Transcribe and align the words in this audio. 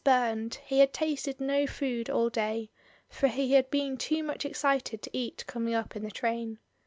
burned, 0.03 0.55
he 0.65 0.79
had 0.79 0.91
tasted 0.91 1.39
no 1.39 1.67
food 1.67 2.09
all 2.09 2.27
day, 2.27 2.67
for 3.07 3.27
he 3.27 3.51
had 3.53 3.69
been 3.69 3.95
too 3.95 4.23
much 4.23 4.45
excited 4.45 4.99
to 4.99 5.15
eat 5.15 5.43
coming 5.45 5.75
up 5.75 5.95
in 5.95 6.01
the 6.01 6.09
train. 6.09 6.57